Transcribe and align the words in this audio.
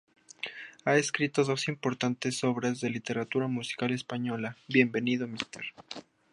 Ha 0.83 0.97
escrito 0.97 1.43
dos 1.43 1.67
importantes 1.67 2.43
obras 2.43 2.81
de 2.81 2.89
la 2.89 2.95
literatura 2.95 3.45
musical 3.45 3.91
española, 3.91 4.57
"Bienvenido 4.67 5.27
Mr. 5.27 5.75